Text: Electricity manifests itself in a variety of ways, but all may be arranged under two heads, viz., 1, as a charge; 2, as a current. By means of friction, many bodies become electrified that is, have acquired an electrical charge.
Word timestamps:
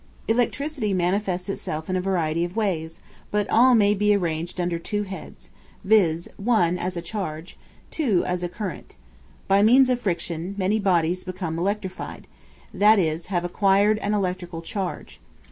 Electricity 0.27 0.95
manifests 0.95 1.47
itself 1.47 1.87
in 1.87 1.95
a 1.95 2.01
variety 2.01 2.43
of 2.43 2.55
ways, 2.55 3.01
but 3.29 3.47
all 3.51 3.75
may 3.75 3.93
be 3.93 4.15
arranged 4.15 4.59
under 4.59 4.79
two 4.79 5.03
heads, 5.03 5.51
viz., 5.83 6.27
1, 6.37 6.79
as 6.79 6.97
a 6.97 7.03
charge; 7.03 7.55
2, 7.91 8.23
as 8.25 8.41
a 8.41 8.49
current. 8.49 8.95
By 9.47 9.61
means 9.61 9.91
of 9.91 10.01
friction, 10.01 10.55
many 10.57 10.79
bodies 10.79 11.23
become 11.23 11.59
electrified 11.59 12.25
that 12.73 12.97
is, 12.97 13.27
have 13.27 13.45
acquired 13.45 13.99
an 13.99 14.15
electrical 14.15 14.63
charge. 14.63 15.19